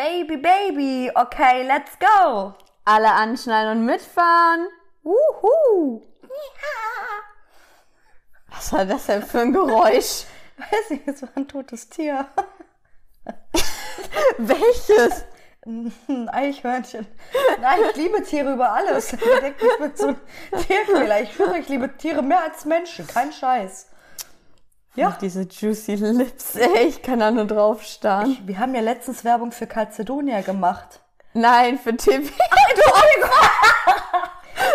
[0.00, 2.54] Baby, Baby, okay, let's go.
[2.86, 4.66] Alle anschnallen und mitfahren.
[5.02, 6.00] Wuhu.
[8.48, 10.24] Was war das denn für ein Geräusch?
[10.56, 12.26] Weiß nicht, es war ein totes Tier.
[14.38, 15.26] Welches?
[15.66, 17.06] Ein Eichhörnchen.
[17.60, 19.12] Nein, ich liebe Tiere über alles.
[19.12, 20.16] Ich denke, ich bin so ein
[20.66, 21.20] Tierquäler.
[21.20, 23.06] Ich schwöre, ich liebe Tiere mehr als Menschen.
[23.06, 23.89] Kein Scheiß.
[24.96, 25.16] Ja.
[25.20, 28.36] Diese juicy Lips, ey, ich kann da nur drauf starren.
[28.44, 31.00] Wir haben ja letztens Werbung für Calcedonia gemacht.
[31.32, 32.32] Nein, für TV.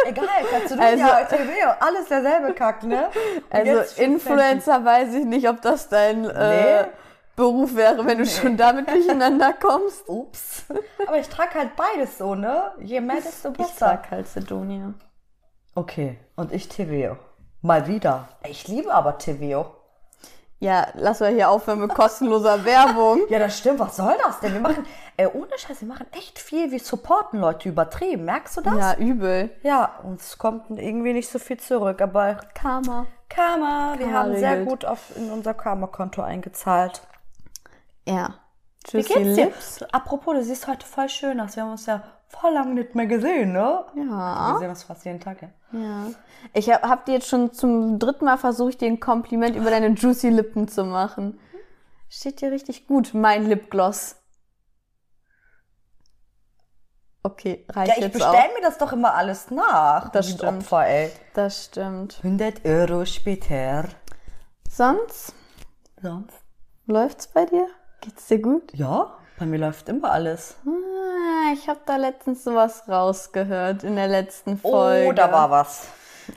[0.08, 3.10] Egal, Calcedonia, Also- TV, alles derselbe Kack, ne?
[3.50, 6.90] Und Also Influencer weiß ich nicht, ob das dein äh, Nee.
[7.36, 10.08] Beruf wäre, wenn du schon damit durcheinander kommst.
[10.08, 10.64] Ups.
[11.06, 12.72] Aber ich trage halt beides so, ne?
[12.80, 13.74] Je mehr, desto Ich besser.
[13.78, 14.94] sag Calcedonia.
[15.76, 17.18] Okay, und ich Teveo.
[17.62, 18.30] Mal wieder.
[18.48, 19.66] Ich liebe aber Teveo.
[20.66, 23.22] Ja, lass mal hier aufhören mit kostenloser Werbung.
[23.30, 23.78] Ja, das stimmt.
[23.78, 24.54] Was soll das denn?
[24.54, 24.84] Wir machen,
[25.16, 26.72] äh, ohne Scheiß, wir machen echt viel.
[26.72, 28.26] Wir supporten Leute übertrieben.
[28.26, 28.76] Merkst du das?
[28.76, 29.52] Ja, übel.
[29.62, 32.02] Ja, uns kommt irgendwie nicht so viel zurück.
[32.02, 33.06] Aber Karma.
[33.30, 34.70] Karma, wir Karma haben sehr regelt.
[34.70, 37.04] gut auf, in unser Karma-Konto eingezahlt.
[38.08, 38.34] Ja.
[38.92, 39.46] Wie Juicy geht's dir?
[39.46, 39.84] Lips.
[39.92, 41.56] Apropos, du siehst heute voll schön aus.
[41.56, 43.86] Wir haben uns ja voll lange nicht mehr gesehen, ne?
[43.96, 44.54] Ja.
[44.54, 45.50] Wir sehen uns fast jeden Tag, ja.
[45.72, 46.08] Ja.
[46.54, 49.88] Ich hab, hab dir jetzt schon zum dritten Mal versucht, dir ein Kompliment über deine
[49.90, 51.40] juicy Lippen zu machen.
[52.10, 54.16] Steht dir richtig gut, mein Lipgloss.
[57.24, 58.54] Okay, reicht Ja, ich jetzt bestell auch.
[58.56, 60.10] mir das doch immer alles nach.
[60.10, 60.64] Das stimmt.
[60.64, 61.12] Opfer, ey.
[61.34, 62.20] Das stimmt.
[62.24, 63.86] 100 Euro später.
[64.70, 65.34] Sonst
[66.02, 66.38] Sonst?
[66.86, 67.68] läuft's bei dir?
[68.02, 68.72] Geht's dir gut?
[68.76, 70.56] Ja, bei mir läuft immer alles.
[71.46, 75.10] Ah, ich habe da letztens sowas rausgehört in der letzten Folge.
[75.10, 75.88] Oh, da war was.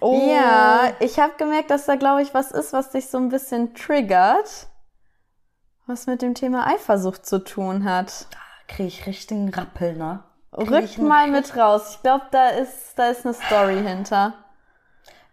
[0.01, 0.28] Oh.
[0.28, 3.75] Ja, ich habe gemerkt, dass da, glaube ich, was ist, was dich so ein bisschen
[3.75, 4.67] triggert,
[5.86, 8.27] was mit dem Thema Eifersucht zu tun hat.
[8.67, 10.25] Krieg ich richtigen Rappel, ne?
[10.53, 11.92] Krieg Rück mal mit raus.
[11.92, 14.34] Ich glaube, da ist, da ist eine Story hinter.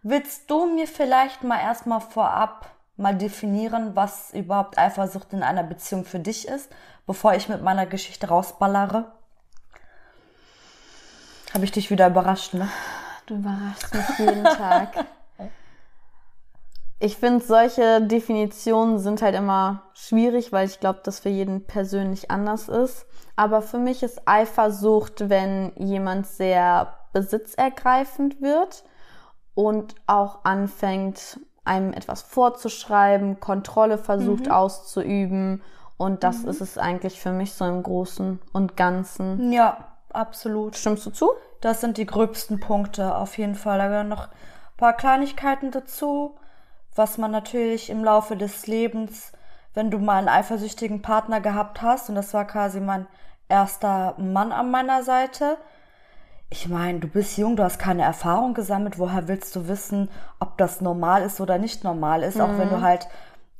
[0.03, 6.05] Willst du mir vielleicht mal erstmal vorab mal definieren, was überhaupt Eifersucht in einer Beziehung
[6.05, 6.71] für dich ist,
[7.05, 9.11] bevor ich mit meiner Geschichte rausballere?
[11.53, 12.69] Habe ich dich wieder überrascht, ne?
[13.25, 15.05] Du überraschst mich jeden Tag.
[16.97, 22.31] Ich finde, solche Definitionen sind halt immer schwierig, weil ich glaube, dass für jeden persönlich
[22.31, 23.05] anders ist.
[23.35, 28.85] Aber für mich ist Eifersucht, wenn jemand sehr besitzergreifend wird
[29.55, 35.61] und auch anfängt, einem etwas vorzuschreiben, Kontrolle versucht auszuüben.
[35.97, 39.51] Und das ist es eigentlich für mich so im Großen und Ganzen.
[39.51, 40.75] Ja, absolut.
[40.75, 41.31] Stimmst du zu?
[41.61, 43.77] Das sind die gröbsten Punkte auf jeden Fall.
[43.77, 46.35] Da gehören noch ein paar Kleinigkeiten dazu,
[46.95, 49.31] was man natürlich im Laufe des Lebens,
[49.73, 53.07] wenn du mal einen eifersüchtigen Partner gehabt hast, und das war quasi mein
[53.49, 55.57] erster Mann an meiner Seite.
[56.49, 58.99] Ich meine, du bist jung, du hast keine Erfahrung gesammelt.
[58.99, 60.09] Woher willst du wissen,
[60.39, 62.39] ob das normal ist oder nicht normal ist?
[62.39, 63.07] Auch wenn du halt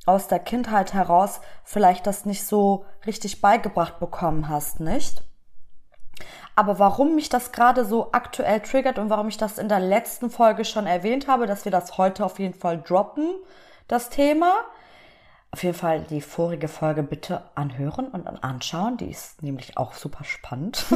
[0.05, 5.23] aus der Kindheit heraus vielleicht das nicht so richtig beigebracht bekommen hast, nicht?
[6.55, 10.29] Aber warum mich das gerade so aktuell triggert und warum ich das in der letzten
[10.29, 13.29] Folge schon erwähnt habe, dass wir das heute auf jeden Fall droppen,
[13.87, 14.53] das Thema.
[15.51, 18.97] Auf jeden Fall die vorige Folge bitte anhören und anschauen.
[18.97, 20.85] Die ist nämlich auch super spannend.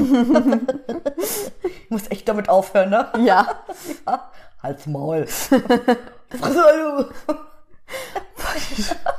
[1.64, 3.08] ich muss echt damit aufhören, ne?
[3.20, 3.48] Ja.
[4.06, 4.32] Ja.
[4.62, 5.28] Halt's Maul.
[6.42, 7.06] Hallo.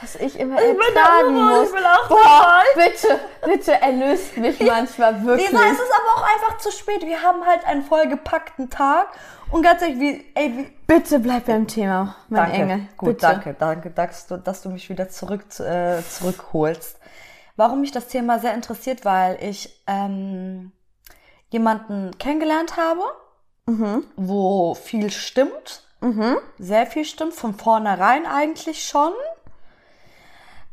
[0.00, 1.68] Was ich immer ertragen muss.
[1.68, 5.50] Ich will auch Boah, bitte, bitte erlöst mich manchmal wirklich.
[5.50, 7.02] Lisa, es ist aber auch einfach zu spät.
[7.06, 9.08] Wir haben halt einen vollgepackten Tag.
[9.50, 12.56] Und ganz ehrlich, wie, ey, wie, Bitte bleib beim Thema, mein danke.
[12.62, 12.78] Engel.
[12.96, 13.20] Gut, bitte.
[13.20, 16.98] danke, danke, dass du, dass du mich wieder zurück, äh, zurückholst.
[17.56, 20.72] Warum mich das Thema sehr interessiert, weil ich ähm,
[21.50, 23.02] jemanden kennengelernt habe,
[23.66, 24.04] Mhm.
[24.16, 25.84] wo viel stimmt,
[26.58, 29.12] sehr viel stimmt, von vornherein eigentlich schon.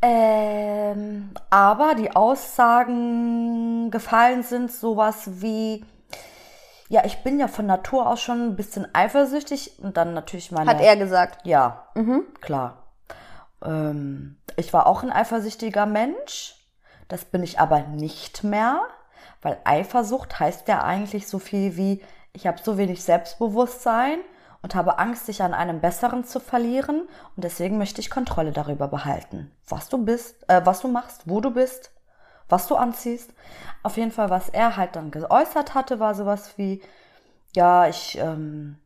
[0.02, 5.86] Ähm, aber die Aussagen gefallen sind sowas wie,
[6.90, 10.70] ja, ich bin ja von Natur aus schon ein bisschen eifersüchtig und dann natürlich meine.
[10.70, 11.46] Hat er gesagt.
[11.46, 11.88] Ja,
[12.42, 12.94] klar.
[13.64, 16.56] Ähm, ich war auch ein eifersüchtiger Mensch.
[17.08, 18.82] Das bin ich aber nicht mehr,
[19.42, 22.02] weil Eifersucht heißt ja eigentlich so viel wie,
[22.34, 24.20] ich habe so wenig Selbstbewusstsein
[24.62, 28.88] und habe Angst, dich an einem Besseren zu verlieren und deswegen möchte ich Kontrolle darüber
[28.88, 31.92] behalten, was du bist, äh, was du machst, wo du bist,
[32.50, 33.34] was du anziehst.
[33.84, 36.82] Auf jeden Fall, was er halt dann geäußert hatte, war sowas wie,
[37.56, 38.78] ja, ich ähm,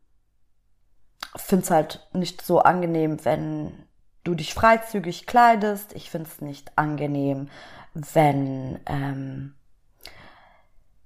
[1.35, 3.85] finde es halt nicht so angenehm, wenn
[4.23, 5.93] du dich freizügig kleidest.
[5.93, 7.49] Ich finde es nicht angenehm,
[7.93, 9.55] wenn, ähm,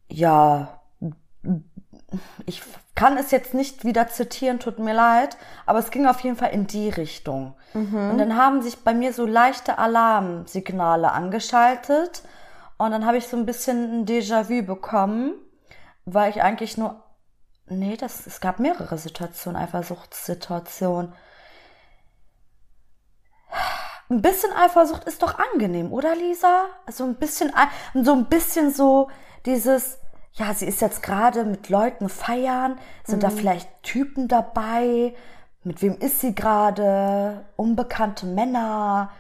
[0.08, 0.82] ja,
[2.46, 2.62] ich
[2.96, 6.52] kann es jetzt nicht wieder zitieren, tut mir leid, aber es ging auf jeden Fall
[6.52, 7.56] in die Richtung.
[8.12, 12.24] Und dann haben sich bei mir so leichte Alarmsignale angeschaltet
[12.78, 15.34] und dann habe ich so ein bisschen ein Déjà-vu bekommen,
[16.06, 17.04] weil ich eigentlich nur,
[17.68, 21.14] nee, das, es gab mehrere Situationen, Eifersuchtssituationen.
[24.10, 26.66] Ein bisschen Eifersucht ist doch angenehm, oder Lisa?
[26.88, 27.52] Also ein bisschen,
[27.94, 29.10] so ein bisschen so
[29.46, 29.99] dieses,
[30.34, 33.22] ja, sie ist jetzt gerade mit Leuten feiern, sind mhm.
[33.22, 35.14] da vielleicht Typen dabei,
[35.64, 39.12] mit wem ist sie gerade, unbekannte Männer,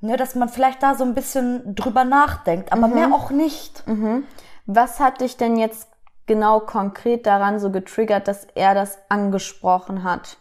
[0.00, 2.94] ne, dass man vielleicht da so ein bisschen drüber nachdenkt, aber mhm.
[2.94, 3.86] mehr auch nicht.
[3.86, 4.24] Mhm.
[4.66, 5.88] Was hat dich denn jetzt
[6.26, 10.38] genau konkret daran so getriggert, dass er das angesprochen hat?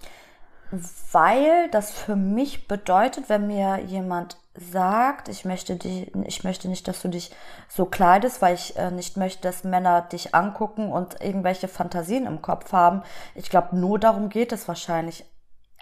[1.11, 6.87] Weil das für mich bedeutet, wenn mir jemand sagt, ich möchte dich, ich möchte nicht,
[6.87, 7.31] dass du dich
[7.67, 12.41] so kleidest, weil ich äh, nicht möchte, dass Männer dich angucken und irgendwelche Fantasien im
[12.41, 13.03] Kopf haben.
[13.35, 15.25] Ich glaube, nur darum geht es wahrscheinlich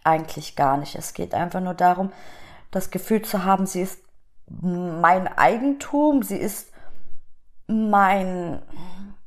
[0.04, 0.96] eigentlich gar nicht.
[0.96, 2.12] Es geht einfach nur darum,
[2.72, 4.00] das Gefühl zu haben, sie ist
[4.48, 6.72] mein Eigentum, sie ist
[7.68, 8.62] mein,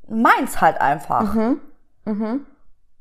[0.08, 1.34] meins halt einfach.
[1.34, 1.60] Mhm.
[2.04, 2.46] Mhm.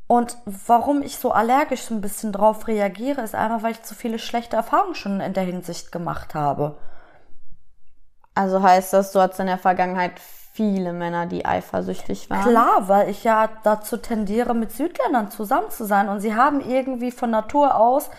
[0.07, 3.95] Und warum ich so allergisch so ein bisschen drauf reagiere, ist einfach, weil ich zu
[3.95, 6.77] viele schlechte Erfahrungen schon in der Hinsicht gemacht habe.
[8.35, 12.49] Also heißt das, du hattest in der Vergangenheit viele Männer, die eifersüchtig waren?
[12.49, 16.07] Klar, weil ich ja dazu tendiere, mit Südländern zusammen zu sein.
[16.07, 18.09] Und sie haben irgendwie von Natur aus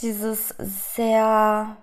[0.00, 1.76] dieses sehr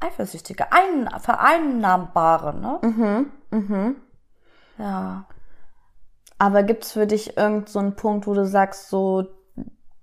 [0.00, 2.78] eifersüchtige, ein, vereinnahmbare, ne?
[2.82, 3.96] Mhm, mhm.
[4.78, 5.26] Ja.
[6.40, 9.26] Aber gibt es für dich irgendeinen so Punkt, wo du sagst, so,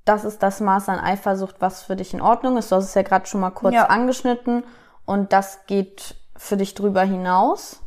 [0.06, 2.72] das ist das Maß an Eifersucht, was für dich in Ordnung ist?
[2.72, 3.88] Du hast es ja gerade schon mal kurz ja.
[3.88, 4.64] angeschnitten
[5.08, 7.80] und das geht für dich drüber hinaus?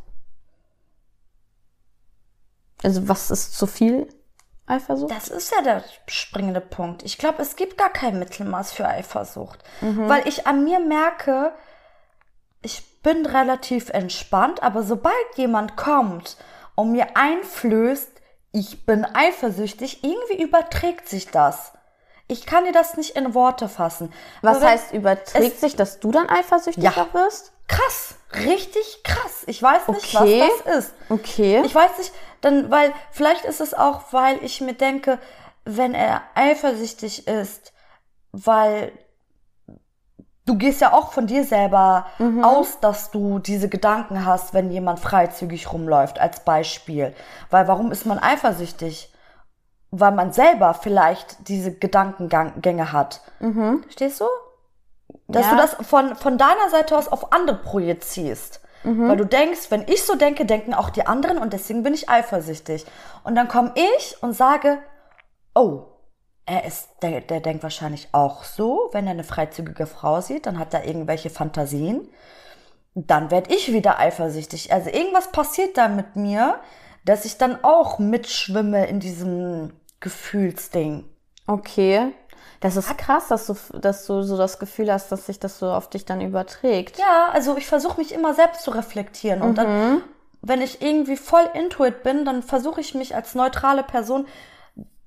[2.83, 4.09] Also was ist zu viel
[4.65, 5.11] Eifersucht?
[5.11, 7.03] Das ist ja der springende Punkt.
[7.03, 10.09] Ich glaube, es gibt gar kein Mittelmaß für Eifersucht, mhm.
[10.09, 11.53] weil ich an mir merke,
[12.61, 16.35] ich bin relativ entspannt, aber sobald jemand kommt
[16.75, 18.10] und mir einflößt,
[18.51, 21.73] ich bin eifersüchtig, irgendwie überträgt sich das.
[22.27, 24.13] Ich kann dir das nicht in Worte fassen.
[24.41, 27.51] Was heißt überträgt sich, dass du dann eifersüchtig ja, wirst?
[27.67, 29.43] Krass, richtig krass.
[29.47, 30.41] Ich weiß nicht, okay.
[30.41, 30.93] was das ist.
[31.09, 31.61] Okay.
[31.65, 35.19] Ich weiß nicht, dann, weil vielleicht ist es auch, weil ich mir denke,
[35.65, 37.73] wenn er eifersüchtig ist,
[38.31, 38.91] weil
[40.45, 42.43] du gehst ja auch von dir selber mhm.
[42.43, 47.13] aus, dass du diese Gedanken hast, wenn jemand freizügig rumläuft, als Beispiel.
[47.49, 49.13] Weil warum ist man eifersüchtig?
[49.91, 53.21] Weil man selber vielleicht diese Gedankengänge hat.
[53.39, 53.83] Mhm.
[53.89, 54.25] Stehst du?
[55.27, 55.51] Dass ja.
[55.51, 58.61] du das von, von deiner Seite aus auf andere projizierst.
[58.83, 59.09] Mhm.
[59.09, 62.09] Weil du denkst, wenn ich so denke, denken auch die anderen und deswegen bin ich
[62.09, 62.85] eifersüchtig.
[63.23, 64.79] Und dann komme ich und sage,
[65.53, 65.83] oh,
[66.45, 70.59] er ist, der, der denkt wahrscheinlich auch so, wenn er eine freizügige Frau sieht, dann
[70.59, 72.09] hat er irgendwelche Fantasien.
[72.93, 74.73] Dann werde ich wieder eifersüchtig.
[74.73, 76.59] Also irgendwas passiert da mit mir,
[77.05, 81.05] dass ich dann auch mitschwimme in diesem Gefühlsding.
[81.47, 82.11] Okay.
[82.59, 85.71] Das ist krass, dass du, dass du so das Gefühl hast, dass sich das so
[85.71, 86.99] auf dich dann überträgt.
[86.99, 89.41] Ja, also ich versuche mich immer selbst zu reflektieren.
[89.41, 89.55] Und mhm.
[89.55, 90.03] dann,
[90.41, 94.27] wenn ich irgendwie voll intuit bin, dann versuche ich mich als neutrale Person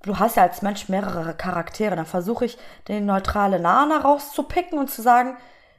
[0.05, 2.59] du hast ja als Mensch mehrere Charaktere, dann versuche ich,
[2.89, 5.37] den neutrale Nana rauszupicken und zu sagen,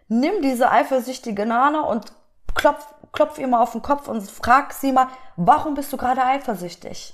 [0.08, 2.12] nimm diese eifersüchtige Nana und
[2.54, 6.24] klopf, klopf ihr mal auf den Kopf und frag sie mal, warum bist du gerade
[6.24, 7.14] eifersüchtig?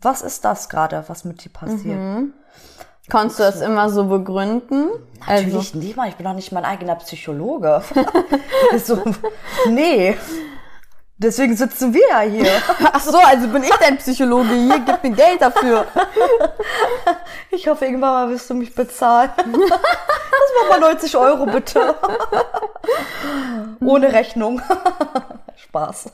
[0.00, 1.98] Was ist das gerade, was mit dir passiert?
[1.98, 2.34] Mhm.
[3.10, 4.90] Konntest du das immer so begründen?
[5.20, 5.78] Natürlich also.
[5.78, 7.82] nicht mal, ich bin doch nicht mein eigener Psychologe.
[8.84, 9.02] so,
[9.68, 10.16] nee.
[11.20, 12.50] Deswegen sitzen wir ja hier.
[12.92, 15.86] Ach so, also bin ich dein Psychologe hier, gib mir Geld dafür.
[17.50, 19.30] Ich hoffe, irgendwann mal wirst du mich bezahlen.
[19.36, 21.94] Das war mal 90 Euro bitte.
[23.80, 24.60] Ohne Rechnung.
[25.56, 26.12] Spaß.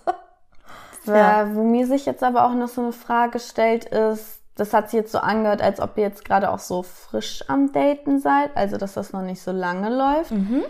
[1.06, 1.49] Ja.
[1.52, 5.00] Wo mir sich jetzt aber auch noch so eine Frage stellt, ist, das hat sich
[5.00, 8.76] jetzt so angehört, als ob ihr jetzt gerade auch so frisch am Daten seid, also
[8.76, 10.30] dass das noch nicht so lange läuft.
[10.30, 10.64] Mhm.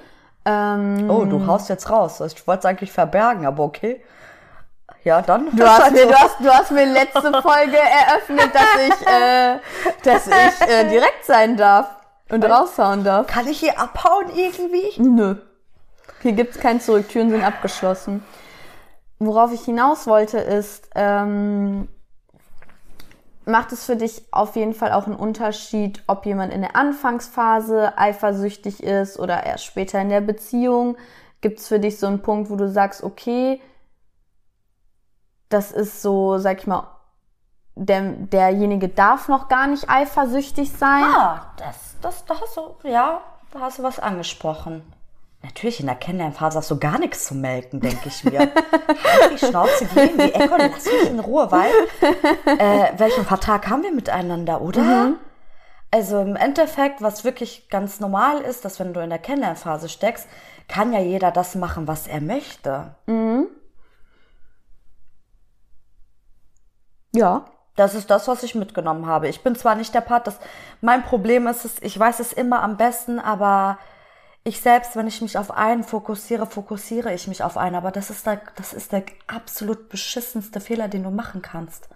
[0.46, 2.20] Ähm, oh, du haust jetzt raus.
[2.20, 4.02] Ich wollte es eigentlich verbergen, aber okay.
[5.04, 5.54] Ja, dann.
[5.54, 9.58] Du hast, mir, du, hast, du hast mir letzte Folge eröffnet, dass ich, äh,
[10.02, 11.86] dass ich äh, direkt sein darf
[12.30, 13.26] und Weil, raushauen darf.
[13.26, 15.00] Kann ich hier abhauen irgendwie?
[15.00, 15.36] Nö.
[16.22, 17.08] Hier gibt's kein Zurück.
[17.08, 18.24] Türen sind abgeschlossen.
[19.18, 21.88] Worauf ich hinaus wollte, ist, ähm,
[23.44, 27.98] macht es für dich auf jeden Fall auch einen Unterschied, ob jemand in der Anfangsphase
[27.98, 30.96] eifersüchtig ist oder erst später in der Beziehung?
[31.42, 33.60] Gibt es für dich so einen Punkt, wo du sagst, okay,
[35.54, 36.88] das ist so, sag ich mal,
[37.76, 41.04] der, derjenige darf noch gar nicht eifersüchtig sein?
[41.04, 43.20] Ah, das, das, da hast du, ja,
[43.52, 44.82] da hast du was angesprochen.
[45.42, 48.38] Natürlich, in der Kennenlernphase hast du gar nichts zu melken, denke ich mir.
[48.40, 51.70] halt die Schnauze gehen, die Echo, lass mich in Ruhe, weil
[52.58, 54.82] äh, welchen Vertrag haben wir miteinander, oder?
[54.82, 55.16] Mhm.
[55.90, 60.26] Also im Endeffekt, was wirklich ganz normal ist, dass wenn du in der Kennenlernphase steckst,
[60.66, 62.94] kann ja jeder das machen, was er möchte.
[63.06, 63.46] Mhm.
[67.14, 67.46] Ja.
[67.76, 69.28] Das ist das, was ich mitgenommen habe.
[69.28, 70.38] Ich bin zwar nicht der Part, das
[70.80, 73.78] mein Problem ist es, ich weiß es immer am besten, aber
[74.44, 77.74] ich selbst, wenn ich mich auf einen fokussiere, fokussiere ich mich auf einen.
[77.74, 81.88] Aber das ist der, das ist der absolut beschissenste Fehler, den du machen kannst.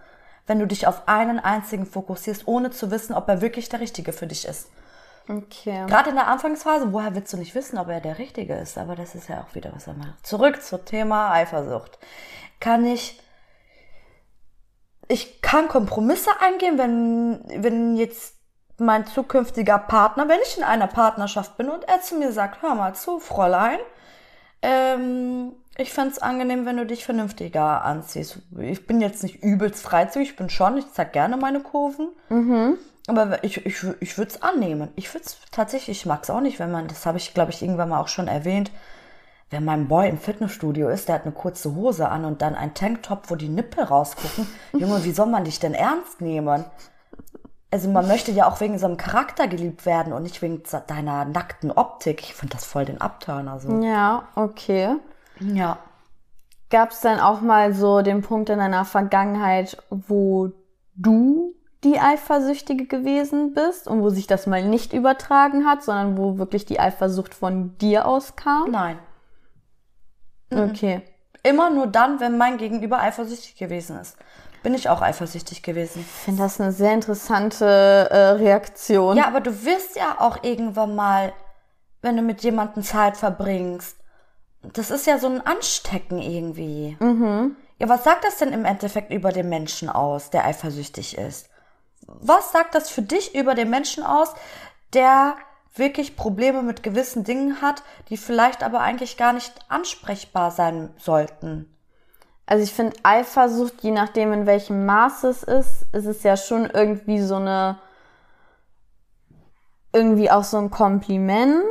[0.47, 4.13] Wenn du dich auf einen einzigen fokussierst, ohne zu wissen, ob er wirklich der Richtige
[4.13, 4.67] für dich ist.
[5.29, 5.85] Okay.
[5.85, 8.79] Gerade in der Anfangsphase, woher willst du nicht wissen, ob er der Richtige ist?
[8.79, 10.15] Aber das ist ja auch wieder was anderes.
[10.23, 11.99] Zurück zum Thema Eifersucht.
[12.59, 13.21] Kann ich,
[15.09, 18.35] ich kann Kompromisse eingehen, wenn, wenn jetzt
[18.77, 22.75] mein zukünftiger Partner, wenn ich in einer Partnerschaft bin und er zu mir sagt, hör
[22.75, 23.79] mal zu, Fräulein,
[24.61, 28.39] ähm, ich fände angenehm, wenn du dich vernünftiger anziehst.
[28.59, 32.09] Ich bin jetzt nicht übelst freizügig, ich bin schon, ich zeig gerne meine Kurven.
[32.29, 32.77] Mhm.
[33.07, 34.89] Aber ich, ich, ich würde es annehmen.
[34.95, 37.51] Ich würde es tatsächlich, ich mag es auch nicht, wenn man, das habe ich, glaube
[37.51, 38.71] ich, irgendwann mal auch schon erwähnt,
[39.49, 42.73] wenn mein Boy im Fitnessstudio ist, der hat eine kurze Hose an und dann ein
[42.73, 44.47] Tanktop, wo die Nippel rausgucken.
[44.73, 46.65] Junge, wie soll man dich denn ernst nehmen?
[47.71, 51.25] also man möchte ja auch wegen so einem Charakter geliebt werden und nicht wegen deiner
[51.25, 52.21] nackten Optik.
[52.21, 53.81] Ich finde das voll den Abturner so.
[53.81, 54.95] Ja, okay.
[55.39, 55.77] Ja.
[56.69, 60.51] Gab es dann auch mal so den Punkt in deiner Vergangenheit, wo
[60.95, 66.37] du die Eifersüchtige gewesen bist und wo sich das mal nicht übertragen hat, sondern wo
[66.37, 68.69] wirklich die Eifersucht von dir auskam?
[68.71, 68.97] Nein.
[70.51, 71.01] Okay.
[71.43, 74.17] Immer nur dann, wenn mein Gegenüber eifersüchtig gewesen ist
[74.63, 76.01] bin ich auch eifersüchtig gewesen.
[76.01, 79.17] Ich finde das eine sehr interessante äh, Reaktion.
[79.17, 81.33] Ja, aber du wirst ja auch irgendwann mal,
[82.01, 83.97] wenn du mit jemandem Zeit verbringst,
[84.61, 86.97] das ist ja so ein Anstecken irgendwie.
[86.99, 87.55] Mhm.
[87.77, 91.49] Ja, was sagt das denn im Endeffekt über den Menschen aus, der eifersüchtig ist?
[92.05, 94.33] Was sagt das für dich über den Menschen aus,
[94.93, 95.35] der
[95.75, 101.73] wirklich Probleme mit gewissen Dingen hat, die vielleicht aber eigentlich gar nicht ansprechbar sein sollten?
[102.45, 106.65] Also ich finde Eifersucht, je nachdem in welchem Maß es ist, ist es ja schon
[106.65, 107.77] irgendwie so eine,
[109.93, 111.63] irgendwie auch so ein Kompliment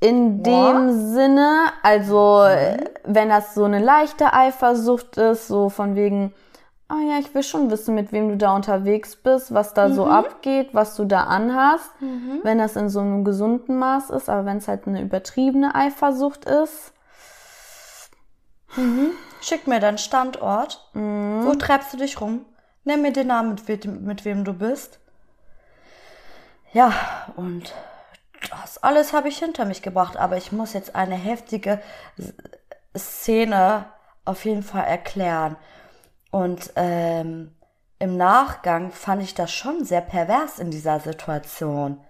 [0.00, 0.92] in dem ja.
[0.92, 1.58] Sinne.
[1.82, 2.84] Also mhm.
[3.04, 6.34] wenn das so eine leichte Eifersucht ist, so von wegen,
[6.94, 9.94] ah ja, ich will schon wissen, mit wem du da unterwegs bist, was da mhm.
[9.94, 11.90] so abgeht, was du da anhast.
[12.00, 12.40] Mhm.
[12.42, 16.44] Wenn das in so einem gesunden Maß ist, aber wenn es halt eine übertriebene Eifersucht
[16.44, 16.94] ist,
[18.76, 19.12] Mhm.
[19.40, 20.88] Schick mir deinen Standort.
[20.94, 21.44] Mhm.
[21.44, 22.44] Wo treibst du dich rum?
[22.84, 24.98] Nenn mir den Namen, mit, mit wem du bist.
[26.72, 26.92] Ja,
[27.36, 27.72] und
[28.50, 31.80] das alles habe ich hinter mich gebracht, aber ich muss jetzt eine heftige
[32.96, 33.86] Szene
[34.24, 35.56] auf jeden Fall erklären.
[36.34, 37.54] Und ähm,
[38.00, 42.00] im Nachgang fand ich das schon sehr pervers in dieser Situation.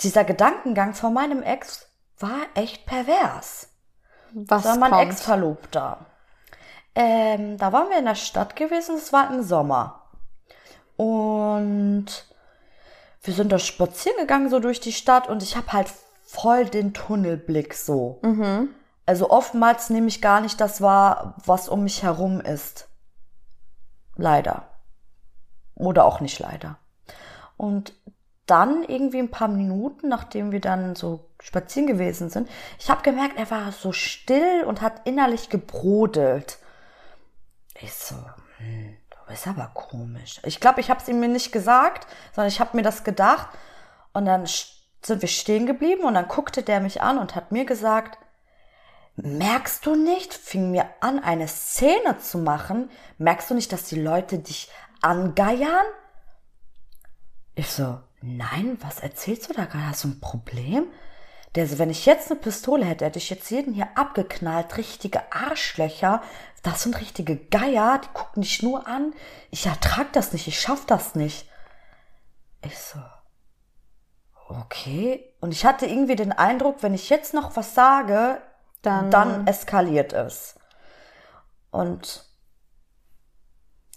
[0.00, 1.86] Dieser Gedankengang von meinem Ex
[2.18, 3.68] war echt pervers.
[4.32, 6.06] Was war mein Ex-Verlobter.
[6.94, 10.00] Ähm, da waren wir in der Stadt gewesen, es war im Sommer.
[10.96, 12.06] Und
[13.20, 15.92] wir sind da spazieren gegangen, so durch die Stadt, und ich habe halt
[16.24, 18.18] voll den Tunnelblick so.
[18.22, 18.70] Mhm.
[19.04, 22.88] Also oftmals nehme ich gar nicht das wahr, was um mich herum ist.
[24.16, 24.68] Leider.
[25.74, 26.78] Oder auch nicht leider.
[27.56, 27.92] Und
[28.46, 33.38] dann irgendwie ein paar Minuten, nachdem wir dann so spazieren gewesen sind, ich habe gemerkt,
[33.38, 36.58] er war so still und hat innerlich gebrodelt.
[37.80, 38.16] Ich so,
[38.58, 40.40] hm, du bist aber komisch.
[40.44, 43.48] Ich glaube, ich habe es ihm mir nicht gesagt, sondern ich habe mir das gedacht.
[44.12, 47.64] Und dann sind wir stehen geblieben und dann guckte der mich an und hat mir
[47.64, 48.18] gesagt,
[49.16, 54.00] merkst du nicht, fing mir an, eine Szene zu machen, merkst du nicht, dass die
[54.00, 54.70] Leute dich
[55.02, 55.86] angeiern?
[57.54, 59.88] Ich so, nein, was erzählst du da gerade?
[59.88, 60.86] Hast du ein Problem?
[61.54, 64.76] Der so, wenn ich jetzt eine Pistole hätte, hätte ich jetzt jeden hier abgeknallt.
[64.76, 66.20] Richtige Arschlöcher.
[66.64, 68.00] Das sind richtige Geier.
[68.02, 69.14] Die gucken dich nur an.
[69.52, 70.48] Ich ertrag das nicht.
[70.48, 71.48] Ich schaff das nicht.
[72.62, 72.98] Ich so,
[74.48, 75.32] okay.
[75.40, 78.42] Und ich hatte irgendwie den Eindruck, wenn ich jetzt noch was sage,
[78.86, 80.56] dann, dann eskaliert es.
[81.70, 82.24] Und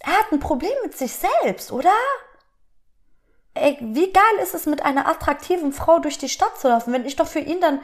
[0.00, 1.92] Er hat ein Problem mit sich selbst, oder?
[3.54, 6.92] Ey, wie geil ist es, mit einer attraktiven Frau durch die Stadt zu laufen?
[6.92, 7.80] Wenn ich doch für ihn dann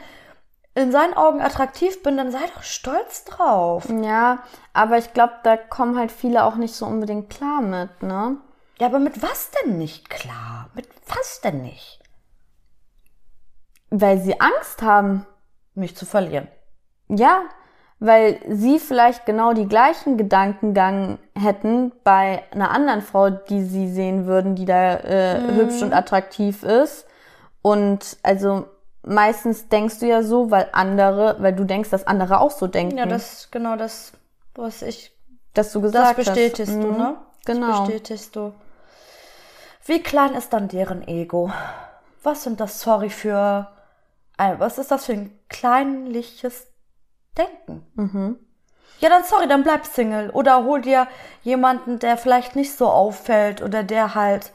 [0.73, 3.85] in seinen Augen attraktiv bin, dann sei doch stolz drauf.
[3.89, 4.43] Ja,
[4.73, 8.37] aber ich glaube, da kommen halt viele auch nicht so unbedingt klar mit, ne?
[8.79, 10.69] Ja, aber mit was denn nicht klar?
[10.73, 11.99] Mit was denn nicht?
[13.89, 15.25] Weil sie Angst haben.
[15.73, 16.47] Mich zu verlieren.
[17.07, 17.43] Ja,
[17.99, 24.25] weil sie vielleicht genau die gleichen Gedankengang hätten bei einer anderen Frau, die sie sehen
[24.25, 25.55] würden, die da äh, mhm.
[25.55, 27.05] hübsch und attraktiv ist.
[27.61, 28.65] Und also
[29.01, 32.97] meistens denkst du ja so, weil andere, weil du denkst, dass andere auch so denken.
[32.97, 34.11] Ja, das genau das,
[34.55, 35.11] was ich,
[35.53, 36.83] dass du gesagt das bestätigst hast.
[36.83, 36.97] du, mhm.
[36.97, 37.15] ne?
[37.45, 37.67] Genau.
[37.67, 38.53] Das bestätigst du.
[39.85, 41.51] Wie klein ist dann deren Ego?
[42.23, 43.67] Was sind das, sorry, für,
[44.37, 46.67] was ist das für ein kleinliches
[47.37, 47.85] denken.
[47.95, 48.39] Mhm.
[48.99, 50.29] Ja, dann sorry, dann bleib Single.
[50.29, 51.07] Oder hol dir
[51.43, 54.51] jemanden, der vielleicht nicht so auffällt oder der halt,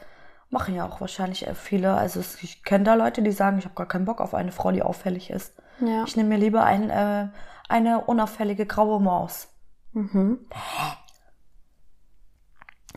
[0.48, 1.94] machen ja auch wahrscheinlich viele.
[1.94, 4.72] Also ich kenne da Leute, die sagen, ich habe gar keinen Bock auf eine Frau,
[4.72, 5.54] die auffällig ist.
[5.80, 6.04] Ja.
[6.06, 7.28] Ich nehme mir lieber ein, äh,
[7.68, 9.48] eine unauffällige graue Maus.
[9.92, 10.46] Mhm.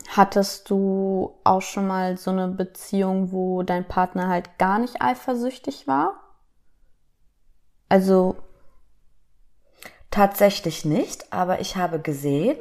[0.08, 5.86] Hattest du auch schon mal so eine Beziehung, wo dein Partner halt gar nicht eifersüchtig
[5.86, 6.20] war?
[7.88, 8.36] Also
[10.14, 12.56] Tatsächlich nicht, aber ich habe gesehen.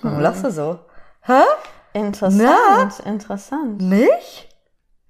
[0.00, 0.22] Warum hm.
[0.22, 0.78] lachst du so?
[1.20, 1.42] Hä?
[1.92, 2.90] Interessant, Na?
[3.04, 3.82] interessant.
[3.82, 4.48] Nicht?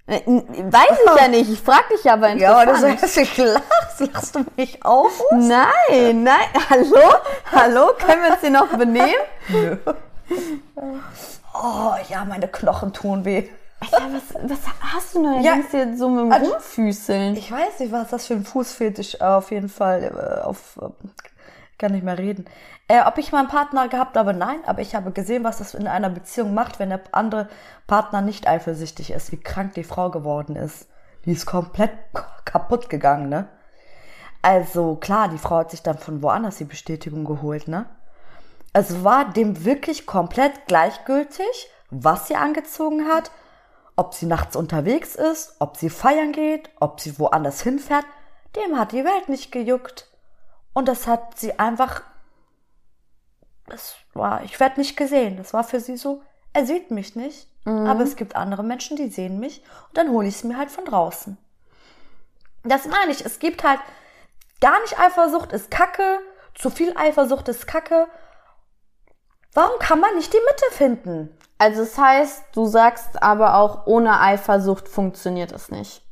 [0.09, 2.41] Äh, weiß ich ja nicht, ich frag dich aber interessant.
[2.41, 5.09] Ja, aber du sagst, ich lachst, lachst du mich auch?
[5.31, 7.15] Nein, nein, hallo?
[7.53, 9.15] Hallo, können wir uns hier noch benehmen?
[9.49, 9.77] Nö.
[11.57, 13.49] Oh, ja, meine Knochen tun weh.
[13.79, 15.43] Alter, was, was hast du denn?
[15.43, 17.37] Ja, du so mit dem also, Rumfüßeln?
[17.37, 20.77] Ich weiß nicht, was das für ein Fußfetisch auf jeden Fall äh, auf
[21.79, 22.45] kann nicht mehr reden.
[22.89, 25.75] Äh, ob ich mal einen Partner gehabt habe, nein, aber ich habe gesehen, was das
[25.75, 27.49] in einer Beziehung macht, wenn der andere
[27.87, 30.89] Partner nicht eifersüchtig ist, wie krank die Frau geworden ist.
[31.25, 31.93] Die ist komplett
[32.45, 33.49] kaputt gegangen, ne?
[34.43, 37.87] Also klar, die Frau hat sich dann von woanders die Bestätigung geholt, ne?
[38.75, 43.31] Es war dem wirklich komplett gleichgültig, was sie angezogen hat,
[43.97, 48.05] ob sie nachts unterwegs ist, ob sie feiern geht, ob sie woanders hinfährt.
[48.57, 50.09] Dem hat die Welt nicht gejuckt.
[50.75, 52.03] Und das hat sie einfach,
[53.67, 55.39] das war, ich werde nicht gesehen.
[55.39, 57.87] Das war für sie so, er sieht mich nicht, mhm.
[57.87, 60.71] aber es gibt andere Menschen, die sehen mich und dann hole ich es mir halt
[60.71, 61.39] von draußen.
[62.65, 63.81] Das meine ich, es gibt halt
[64.61, 66.19] gar nicht Eifersucht ist Kacke,
[66.55, 68.09] zu viel Eifersucht ist Kacke.
[69.53, 71.39] Warum kann man nicht die Mitte finden?
[71.59, 76.03] Also es das heißt, du sagst aber auch, ohne Eifersucht funktioniert es nicht.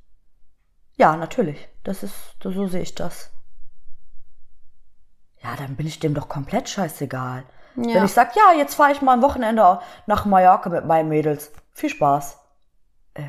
[0.96, 1.68] Ja, natürlich.
[1.82, 3.32] Das ist, so sehe ich das
[5.42, 7.44] ja, dann bin ich dem doch komplett scheißegal.
[7.76, 7.94] Ja.
[7.94, 11.52] Wenn ich sag, ja, jetzt fahre ich mal ein Wochenende nach Mallorca mit meinen Mädels.
[11.72, 12.38] Viel Spaß.
[13.14, 13.22] Äh,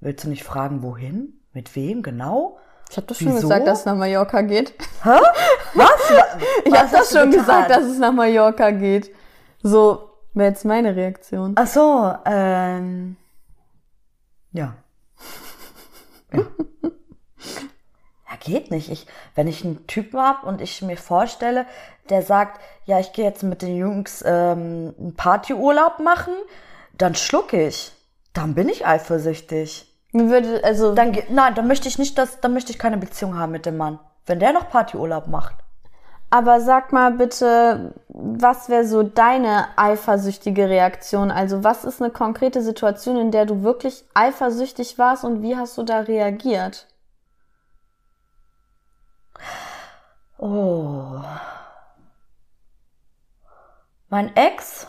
[0.00, 1.40] willst du nicht fragen, wohin?
[1.52, 2.58] Mit wem genau?
[2.90, 3.42] Ich habe doch schon Wieso?
[3.42, 4.72] gesagt, dass es nach Mallorca geht.
[5.02, 5.18] Hä?
[5.74, 6.12] Was?
[6.64, 9.14] ich habe doch schon gesagt, dass es nach Mallorca geht.
[9.62, 11.52] So wäre jetzt meine Reaktion.
[11.56, 13.16] Ach so, ähm,
[14.52, 14.76] ja.
[16.32, 16.42] ja
[18.40, 18.90] geht nicht.
[18.90, 21.66] Ich, wenn ich einen Typen hab und ich mir vorstelle,
[22.08, 26.34] der sagt, ja, ich gehe jetzt mit den Jungs ähm, einen Partyurlaub machen,
[26.96, 27.92] dann schluck ich.
[28.32, 29.86] Dann bin ich eifersüchtig.
[30.12, 30.94] Mir würde, also.
[30.94, 33.76] Dann, nein, dann möchte ich nicht, dass, dann möchte ich keine Beziehung haben mit dem
[33.76, 33.98] Mann.
[34.26, 35.56] Wenn der noch Partyurlaub macht.
[36.30, 41.30] Aber sag mal bitte, was wäre so deine eifersüchtige Reaktion?
[41.30, 45.78] Also was ist eine konkrete Situation, in der du wirklich eifersüchtig warst und wie hast
[45.78, 46.86] du da reagiert?
[50.38, 51.20] Oh.
[54.08, 54.86] Mein Ex,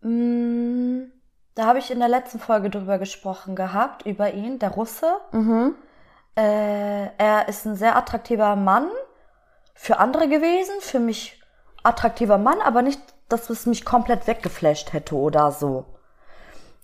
[0.00, 1.12] mh, mm,
[1.56, 5.16] da habe ich in der letzten Folge drüber gesprochen gehabt, über ihn, der Russe.
[5.32, 5.74] Mhm.
[6.36, 8.88] Äh, er ist ein sehr attraktiver Mann
[9.74, 11.40] für andere gewesen, für mich
[11.82, 15.84] attraktiver Mann, aber nicht, dass es mich komplett weggeflasht hätte oder so.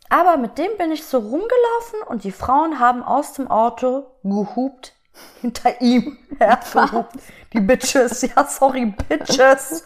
[0.08, 4.92] Aber mit dem bin ich so rumgelaufen und die Frauen haben aus dem Auto gehupt
[5.40, 7.16] hinter ihm hergehupt.
[7.52, 9.84] Die Bitches, ja, sorry, Bitches.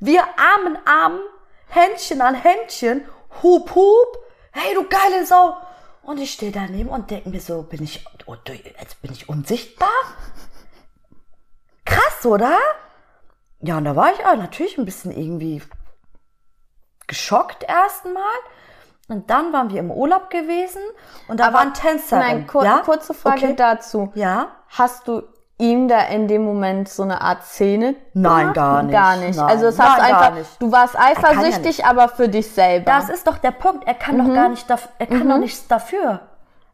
[0.00, 1.18] Wir Arm in Arm,
[1.68, 3.04] Händchen an Händchen,
[3.42, 4.18] hup, hup.
[4.52, 5.56] Hey, du geile Sau.
[6.02, 9.88] Und ich stehe daneben und denke mir so, bin ich, oh, jetzt bin ich unsichtbar?
[11.84, 12.58] Krass, oder?
[13.60, 15.62] Ja, und da war ich auch natürlich ein bisschen irgendwie
[17.06, 18.34] geschockt erstmal.
[19.08, 20.80] Und dann waren wir im Urlaub gewesen
[21.28, 22.18] und da Aber, waren Tänzer.
[22.18, 22.78] Nein, kur ja?
[22.78, 23.56] kurze Frage okay.
[23.56, 24.10] dazu.
[24.14, 24.48] Ja.
[24.68, 25.22] Hast du
[25.58, 27.96] ihm da in dem Moment so eine Art Szene?
[28.14, 28.54] Nein, gemacht?
[28.54, 28.92] gar nicht.
[28.92, 29.36] Gar nicht.
[29.36, 29.46] Nein.
[29.46, 30.62] Also es hast Nein, einfach, nicht.
[30.62, 32.90] du warst eifersüchtig, ja aber für dich selber.
[32.90, 33.86] Das ist doch der Punkt.
[33.86, 36.20] Er kann doch gar nicht, er kann doch nichts dafür.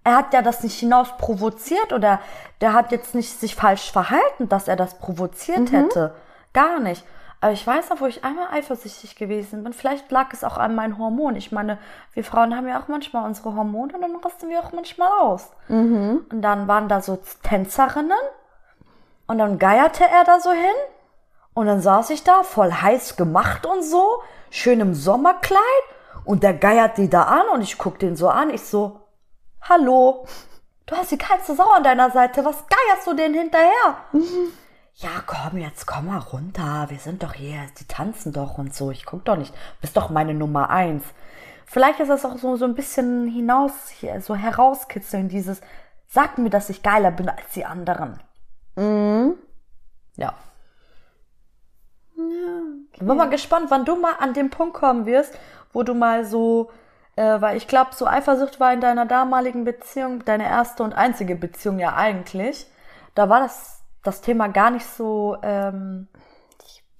[0.04, 2.20] Er hat ja das nicht hinaus provoziert oder
[2.60, 6.14] der hat jetzt nicht sich falsch verhalten, dass er das provoziert hätte.
[6.52, 7.04] Gar nicht.
[7.42, 9.72] Aber ich weiß noch, wo ich einmal eifersüchtig gewesen bin.
[9.72, 11.36] Vielleicht lag es auch an meinen Hormonen.
[11.36, 11.78] Ich meine,
[12.12, 15.48] wir Frauen haben ja auch manchmal unsere Hormone und dann rasten wir auch manchmal aus.
[16.30, 18.12] Und dann waren da so Tänzerinnen
[19.26, 20.76] und dann geierte er da so hin
[21.54, 25.60] und dann saß ich da, voll heiß gemacht und so, schön im Sommerkleid.
[26.24, 28.50] Und der geiert die da an und ich guck den so an.
[28.50, 29.00] Ich so,
[29.62, 30.26] hallo,
[30.84, 32.44] du hast die geilste Sau an deiner Seite.
[32.44, 33.96] Was geierst du denn hinterher?
[34.94, 36.86] Ja, komm jetzt, komm mal runter.
[36.88, 38.90] Wir sind doch hier, die tanzen doch und so.
[38.90, 39.54] Ich guck doch nicht.
[39.80, 41.04] Bist doch meine Nummer eins.
[41.64, 45.60] Vielleicht ist das auch so, so ein bisschen hinaus, hier, so herauskitzeln, dieses,
[46.08, 48.20] sag mir, dass ich geiler bin als die anderen.
[50.16, 50.34] Ja.
[52.92, 55.38] Ich bin mal gespannt, wann du mal an den Punkt kommen wirst,
[55.72, 56.70] wo du mal so,
[57.14, 61.36] äh, weil ich glaube, so Eifersucht war in deiner damaligen Beziehung, deine erste und einzige
[61.36, 62.66] Beziehung ja eigentlich.
[63.14, 66.08] Da war das, das Thema gar nicht so, ähm,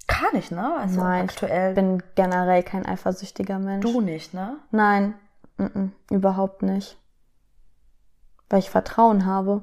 [0.06, 0.76] gar nicht, ne?
[0.78, 1.70] Also Nein, aktuell.
[1.70, 3.82] ich bin generell kein eifersüchtiger Mensch.
[3.84, 4.56] du nicht, ne?
[4.70, 5.14] Nein,
[5.58, 6.96] mm-mm, überhaupt nicht.
[8.48, 9.62] Weil ich Vertrauen habe.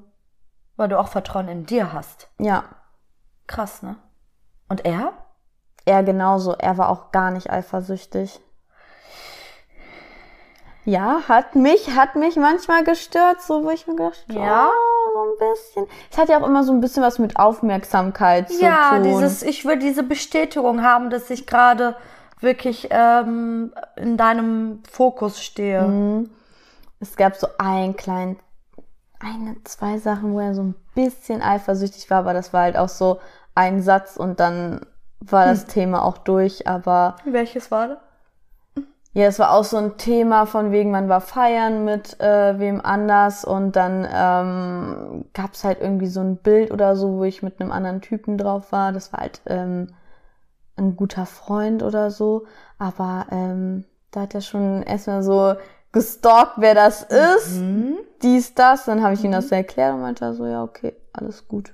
[0.77, 2.29] Weil du auch Vertrauen in dir hast.
[2.39, 2.63] Ja,
[3.47, 3.95] Krass, ne?
[4.69, 5.13] Und er?
[5.85, 6.53] er genauso.
[6.53, 8.41] Er war auch gar nicht eifersüchtig.
[10.83, 14.41] Ja, hat mich, hat mich manchmal gestört, so wo ich mir gedacht, Ja?
[14.45, 14.69] ja,
[15.17, 15.87] so ein bisschen.
[16.11, 19.03] Es hat ja auch immer so ein bisschen was mit Aufmerksamkeit zu Ja, tun.
[19.03, 21.95] dieses, ich will diese Bestätigung haben, dass ich gerade
[22.39, 26.25] wirklich ähm, in deinem Fokus stehe.
[26.99, 28.37] Es gab so einen kleinen,
[29.19, 32.89] eine, zwei Sachen, wo er so ein bisschen eifersüchtig war, aber das war halt auch
[32.89, 33.19] so
[33.55, 34.81] ein Satz und dann
[35.19, 37.97] war das Thema auch durch, aber Welches war das?
[39.17, 42.79] Ja, es war auch so ein Thema von wegen, man war feiern mit äh, wem
[42.79, 47.41] anders und dann ähm, gab es halt irgendwie so ein Bild oder so, wo ich
[47.41, 48.91] mit einem anderen Typen drauf war.
[48.91, 49.87] Das war halt ähm,
[50.75, 52.45] ein guter Freund oder so,
[52.77, 55.55] aber ähm, da hat er schon erstmal so
[55.91, 57.59] gestalkt, wer das ist,
[58.21, 58.85] dies, das.
[58.85, 61.73] Dann habe ich ihm das erklärt und meinte so, ja, okay, alles gut.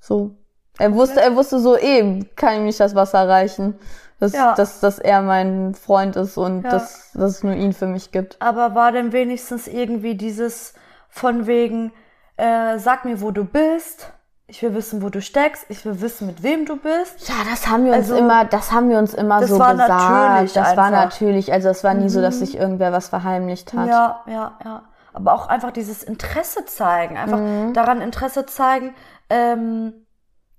[0.00, 0.36] So.
[0.78, 3.78] Er wusste, er wusste so, eh, kann ihm nicht das Wasser reichen.
[4.20, 4.54] Dass, Ja.
[4.54, 6.70] dass, dass er mein Freund ist und Ja.
[6.70, 8.36] dass, dass es nur ihn für mich gibt.
[8.40, 10.72] Aber war denn wenigstens irgendwie dieses
[11.08, 11.92] von wegen,
[12.36, 14.10] äh, sag mir, wo du bist.
[14.46, 15.64] Ich will wissen, wo du steckst.
[15.68, 17.28] Ich will wissen, mit wem du bist.
[17.28, 19.88] Ja, das haben wir uns Also, immer, das haben wir uns immer so war gesagt.
[19.88, 20.86] natürlich das war einfach.
[20.86, 20.92] Mhm.
[20.92, 23.88] natürlich, also es war nie so, dass sich irgendwer was verheimlicht hat.
[23.88, 24.82] Ja, ja, ja.
[25.12, 27.16] Aber auch einfach dieses Interesse zeigen.
[27.16, 27.72] Einfach Mhm.
[27.72, 28.94] daran Interesse zeigen,
[29.30, 29.92] ähm,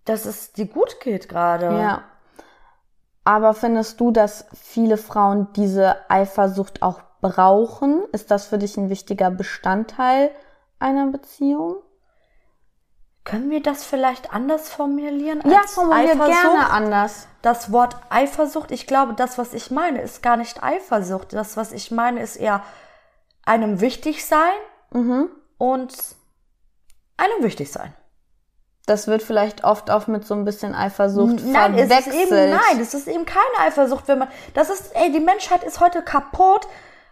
[0.05, 1.65] dass es dir gut geht gerade.
[1.65, 2.03] Ja.
[3.23, 8.03] Aber findest du, dass viele Frauen diese Eifersucht auch brauchen?
[8.11, 10.29] Ist das für dich ein wichtiger Bestandteil
[10.79, 11.77] einer Beziehung?
[13.23, 15.41] Können wir das vielleicht anders formulieren?
[15.49, 16.27] Ja, als formulier Eifersucht?
[16.41, 17.27] gerne anders.
[17.41, 21.33] Das Wort Eifersucht, ich glaube, das, was ich meine, ist gar nicht Eifersucht.
[21.33, 22.61] Das, was ich meine, ist eher
[23.43, 24.53] einem wichtig sein
[24.91, 25.29] Mhm.
[25.57, 25.95] und
[27.17, 27.93] einem wichtig sein.
[28.86, 32.32] Das wird vielleicht oft auch mit so ein bisschen Eifersucht Nein, es ist verwechselt.
[32.32, 35.80] eben, nein, es ist eben keine Eifersucht, wenn man, das ist, ey, die Menschheit ist
[35.80, 36.67] heute kaputt.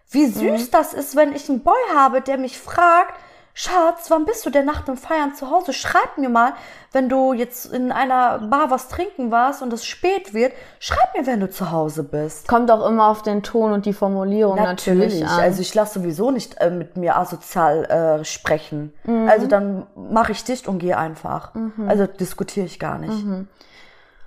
[0.09, 3.15] Wie süß das ist, wenn ich einen Boy habe, der mich fragt,
[3.55, 5.73] Schatz, wann bist du denn nach dem Feiern zu Hause?
[5.73, 6.53] Schreib mir mal,
[6.91, 11.27] wenn du jetzt in einer Bar was trinken warst und es spät wird, schreib mir,
[11.27, 12.47] wenn du zu Hause bist.
[12.47, 15.39] Kommt auch immer auf den Ton und die Formulierung natürlich, an.
[15.39, 18.91] Also ich lasse sowieso nicht äh, mit mir asozial äh, sprechen.
[19.27, 21.51] Also dann mache ich dicht und gehe einfach.
[21.87, 23.23] Also diskutiere ich gar nicht.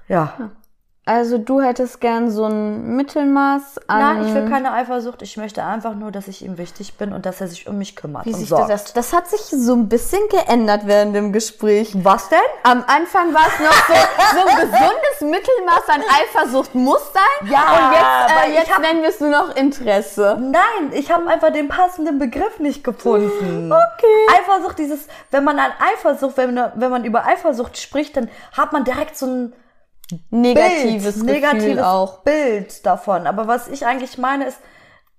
[0.08, 0.50] Ja.
[1.08, 4.00] Also du hättest gern so ein Mittelmaß an.
[4.00, 5.22] Nein, ich will keine Eifersucht.
[5.22, 7.94] Ich möchte einfach nur, dass ich ihm wichtig bin und dass er sich um mich
[7.94, 8.68] kümmert Wie und sich sorgt.
[8.70, 11.92] das, das hat sich so ein bisschen geändert während dem Gespräch.
[12.02, 12.38] Was denn?
[12.64, 13.94] Am Anfang war es noch so,
[14.40, 17.50] so ein gesundes Mittelmaß an Eifersucht muss sein.
[17.52, 20.36] Ja, und jetzt, äh, jetzt hab- nennen wir es nur noch Interesse.
[20.40, 23.70] Nein, ich habe einfach den passenden Begriff nicht gefunden.
[23.72, 24.40] Okay.
[24.40, 28.82] Eifersucht, dieses, wenn man an Eifersucht, wenn, wenn man über Eifersucht spricht, dann hat man
[28.82, 29.52] direkt so ein
[30.30, 31.24] Negatives Bild, Gefühl
[31.56, 32.18] negatives auch.
[32.22, 33.26] Bild davon.
[33.26, 34.58] Aber was ich eigentlich meine, ist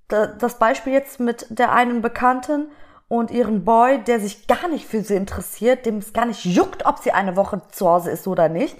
[0.08, 2.72] da- das Beispiel jetzt mit der einen Bekannten
[3.10, 6.86] und ihren Boy, der sich gar nicht für sie interessiert, dem es gar nicht juckt,
[6.86, 8.78] ob sie eine Woche zu Hause ist oder nicht.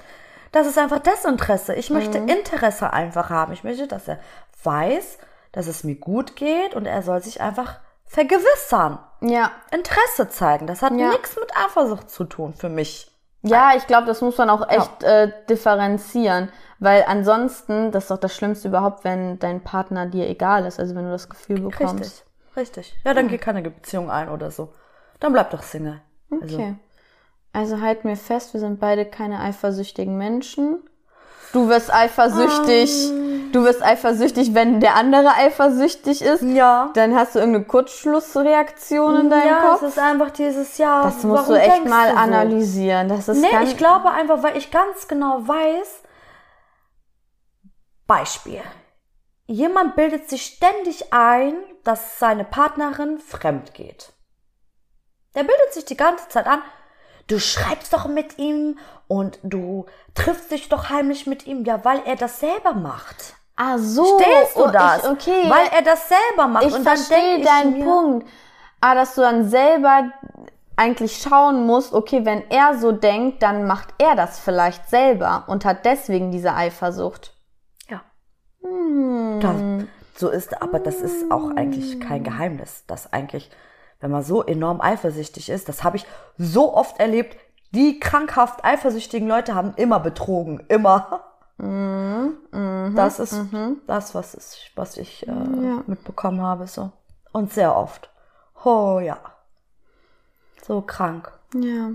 [0.54, 1.76] Das ist einfach Desinteresse.
[1.76, 2.30] Ich möchte Mhm.
[2.30, 3.52] Interesse einfach haben.
[3.54, 4.20] Ich möchte, dass er
[4.64, 5.18] weiß,
[5.52, 9.52] dass es mir gut geht und er soll sich einfach vergewissern, Ja.
[9.72, 10.68] Interesse zeigen.
[10.68, 11.10] Das hat Ja.
[11.10, 13.12] nichts mit Eifersucht zu tun für mich.
[13.44, 16.50] Ja, ich glaube, das muss man auch echt äh, differenzieren.
[16.80, 20.80] Weil ansonsten, das ist doch das Schlimmste überhaupt, wenn dein Partner dir egal ist.
[20.80, 22.26] Also wenn du das Gefühl bekommst.
[22.56, 23.00] Richtig, richtig.
[23.04, 24.74] Ja, dann geh keine Beziehung ein oder so.
[25.20, 26.02] Dann bleib doch Single.
[26.30, 26.76] Also, Okay.
[27.54, 30.84] Also halten wir fest, wir sind beide keine eifersüchtigen Menschen.
[31.54, 33.12] Du wirst eifersüchtig.
[33.52, 36.42] Du wirst eifersüchtig, wenn der andere eifersüchtig ist.
[36.42, 36.92] ja.
[36.94, 39.82] Dann hast du irgendeine Kurzschlussreaktion in deinem ja, Kopf.
[39.82, 41.04] es ist einfach dieses Jahr.
[41.04, 43.10] Das musst du echt mal du analysieren.
[43.10, 46.04] Das ist Nee, ganz, ich glaube einfach, weil ich ganz genau weiß,
[48.06, 48.62] Beispiel.
[49.46, 54.14] Jemand bildet sich ständig ein, dass seine Partnerin fremd geht.
[55.36, 56.62] Der bildet sich die ganze Zeit an,
[57.28, 59.86] du schreibst doch mit ihm und du
[60.16, 63.36] triffst dich doch heimlich mit ihm, ja, weil er das selber macht.
[63.56, 64.20] Ah, so.
[64.20, 65.04] Stehst du oh, das?
[65.04, 65.50] Ich, okay.
[65.50, 66.66] Weil er das selber macht.
[66.66, 68.28] ich und dann verstehe deinen Punkt.
[68.80, 70.12] Aber dass du dann selber
[70.76, 75.66] eigentlich schauen musst, okay, wenn er so denkt, dann macht er das vielleicht selber und
[75.66, 77.34] hat deswegen diese Eifersucht.
[77.90, 78.02] Ja.
[78.62, 79.40] Hm.
[79.42, 79.56] Das,
[80.22, 83.50] so ist, aber das ist auch eigentlich kein Geheimnis, dass eigentlich,
[84.00, 86.06] wenn man so enorm eifersüchtig ist, das habe ich
[86.38, 87.38] so oft erlebt,
[87.72, 91.24] die krankhaft eifersüchtigen Leute haben immer betrogen, immer.
[92.96, 93.40] das ist
[93.88, 95.32] das, was ich, was ich äh,
[95.88, 96.92] mitbekommen habe, so.
[97.32, 98.10] Und sehr oft.
[98.64, 99.20] Oh ja.
[100.66, 101.32] So krank.
[101.54, 101.92] Ja.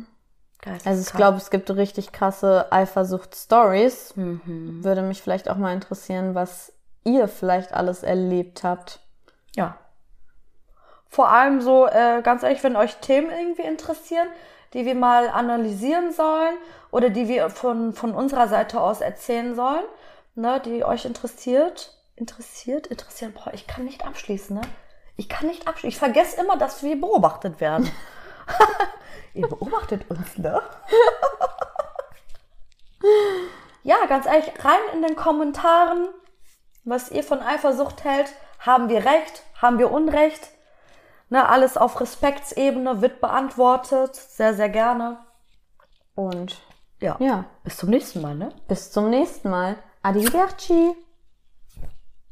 [0.63, 0.87] Geisteskrank.
[0.87, 4.17] Also ich glaube, es gibt richtig krasse Eifersucht-Stories.
[4.17, 4.85] Mhm.
[4.85, 6.73] Würde mich vielleicht auch mal interessieren, was
[7.05, 9.01] ihr vielleicht alles erlebt habt.
[9.57, 9.77] Ja.
[11.13, 14.27] Vor allem so, äh, ganz ehrlich, wenn euch Themen irgendwie interessieren,
[14.73, 16.57] die wir mal analysieren sollen
[16.91, 19.85] oder die wir von, von unserer Seite aus erzählen sollen,
[20.37, 24.63] ne, die euch interessiert, interessiert, interessieren, boah, ich kann nicht abschließen, ne?
[25.17, 25.91] Ich kann nicht abschließen.
[25.91, 27.93] Ich vergesse immer, dass wir beobachtet werden.
[29.35, 30.63] Ihr beobachtet uns, ne?
[33.83, 36.09] ja, ganz ehrlich, rein in den Kommentaren,
[36.85, 38.33] was ihr von Eifersucht hält.
[38.61, 39.43] Haben wir recht?
[39.61, 40.53] Haben wir Unrecht?
[41.33, 44.15] Ne, alles auf Respektsebene wird beantwortet.
[44.15, 45.17] Sehr, sehr gerne.
[46.15, 46.61] Und
[47.01, 47.17] Ja.
[47.21, 48.51] ja, Bis zum nächsten Mal, ne?
[48.69, 49.77] bis zum nächsten Mal.
[50.03, 50.95] Arrivederci.